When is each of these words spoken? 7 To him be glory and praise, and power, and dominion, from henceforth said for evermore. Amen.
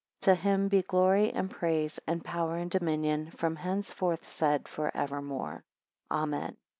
7 0.23 0.35
To 0.35 0.41
him 0.41 0.67
be 0.67 0.81
glory 0.81 1.31
and 1.31 1.47
praise, 1.47 1.99
and 2.07 2.25
power, 2.25 2.55
and 2.57 2.71
dominion, 2.71 3.29
from 3.29 3.55
henceforth 3.55 4.25
said 4.27 4.67
for 4.67 4.89
evermore. 4.97 5.63
Amen. 6.09 6.57